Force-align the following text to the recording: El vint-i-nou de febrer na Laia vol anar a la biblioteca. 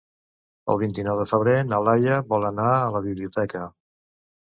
El 0.73 0.79
vint-i-nou 0.83 1.19
de 1.19 1.27
febrer 1.33 1.55
na 1.69 1.83
Laia 1.89 2.19
vol 2.35 2.51
anar 2.53 2.75
a 2.81 2.91
la 2.99 3.07
biblioteca. 3.09 3.67